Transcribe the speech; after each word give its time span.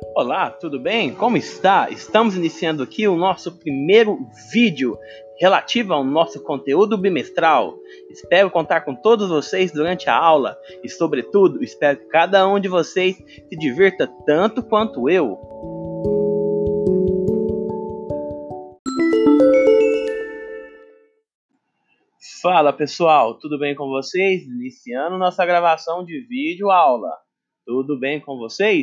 Olá, 0.00 0.50
tudo 0.50 0.78
bem? 0.78 1.12
Como 1.12 1.36
está? 1.36 1.90
Estamos 1.90 2.36
iniciando 2.36 2.82
aqui 2.82 3.08
o 3.08 3.16
nosso 3.16 3.58
primeiro 3.58 4.18
vídeo 4.52 4.96
relativo 5.40 5.92
ao 5.92 6.04
nosso 6.04 6.42
conteúdo 6.42 6.96
bimestral. 6.96 7.76
Espero 8.10 8.50
contar 8.50 8.82
com 8.82 8.94
todos 8.94 9.28
vocês 9.28 9.72
durante 9.72 10.08
a 10.08 10.16
aula 10.16 10.56
e, 10.84 10.88
sobretudo, 10.88 11.62
espero 11.62 11.98
que 11.98 12.06
cada 12.06 12.46
um 12.48 12.60
de 12.60 12.68
vocês 12.68 13.16
se 13.16 13.56
divirta 13.56 14.06
tanto 14.24 14.62
quanto 14.62 15.08
eu. 15.08 15.36
Fala 22.40 22.72
pessoal, 22.72 23.36
tudo 23.38 23.58
bem 23.58 23.74
com 23.74 23.88
vocês? 23.88 24.44
Iniciando 24.44 25.18
nossa 25.18 25.44
gravação 25.44 26.04
de 26.04 26.20
vídeo 26.28 26.70
aula. 26.70 27.10
Tudo 27.66 27.98
bem 27.98 28.18
com 28.18 28.38
vocês? 28.38 28.76